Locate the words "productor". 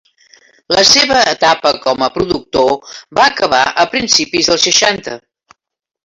2.15-2.95